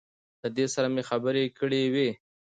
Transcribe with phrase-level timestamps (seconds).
[0.41, 2.09] له ده سره مې خبرې کړې وې.